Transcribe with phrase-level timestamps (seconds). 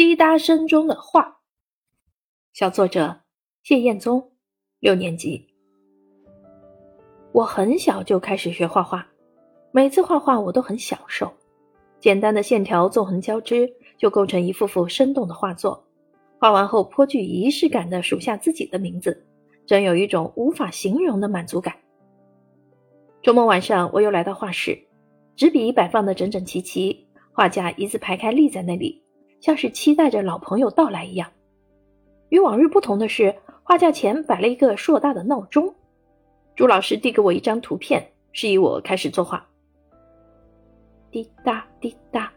[0.00, 1.40] 滴答声中的画，
[2.54, 3.20] 小作者
[3.62, 4.32] 谢彦宗，
[4.78, 5.46] 六年级。
[7.32, 9.06] 我很小就开始学画画，
[9.72, 11.30] 每次画画我都很享受。
[12.00, 15.86] 简单的线条纵横交织，就构成一幅幅生动的画作。
[16.38, 19.26] 画完后颇具仪式感的数下自己的名字，
[19.66, 21.76] 真有一种无法形容的满足感。
[23.20, 24.82] 周末晚上，我又来到画室，
[25.36, 29.02] 纸笔摆放的整整齐齐，画架一字排开立在那里。
[29.40, 31.30] 像是期待着老朋友到来一样。
[32.28, 35.74] 与往日不同的是，画架前摆了一个硕大的闹钟。
[36.54, 39.44] 朱老师递给我一张图片，示意我开始作画。
[41.10, 42.30] 滴答滴答，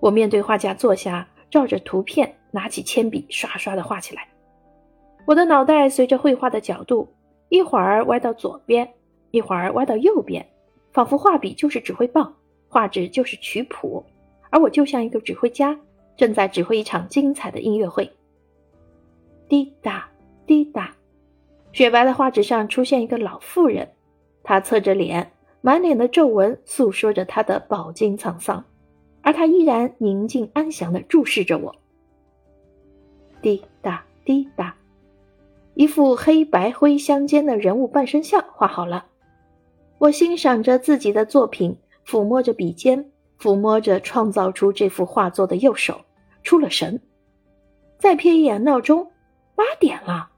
[0.00, 4.28] 我面对画架坐下，照着图片拿起铅笔，刷刷的画起来。
[5.26, 7.08] 我的脑袋随着绘画的角度，
[7.48, 8.86] 一会儿歪到左边，
[9.30, 10.46] 一会儿歪到右边，
[10.92, 12.34] 仿佛画笔就是指挥棒，
[12.68, 14.04] 画纸就是曲谱，
[14.50, 15.78] 而我就像一个指挥家。
[16.16, 18.10] 正在指挥一场精彩的音乐会。
[19.48, 20.08] 滴答
[20.46, 20.94] 滴答，
[21.72, 23.88] 雪白的画纸上出现一个老妇人，
[24.42, 28.64] 她侧着脸，满脸的皱纹诉说着她的饱经沧桑，
[29.22, 31.74] 而她依然宁静安详地注视着我。
[33.42, 34.74] 滴答滴答，
[35.74, 39.06] 一幅黑白灰相间的人物半身像画好了。
[39.98, 46.00] 我欣赏着自己的作品，抚摸着笔尖，抚摸着创造出这幅画作的右手。
[46.46, 47.02] 出了神，
[47.98, 49.10] 再瞥一眼闹钟，
[49.56, 50.30] 八点了。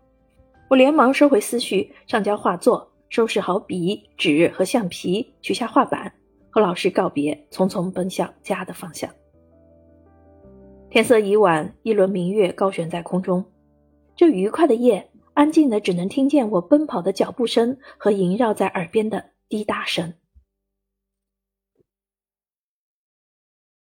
[0.71, 6.11] 我连忙收回思绪，上交画作，收拾好笔、纸和橡皮，取下画板，
[6.49, 9.11] 和老师告别，匆匆奔向家的方向。
[10.89, 13.45] 天色已晚，一轮明月高悬在空中。
[14.17, 20.15] 这愉快的夜，安静的只能听见我奔跑的脚步声和萦绕在耳边的滴答声。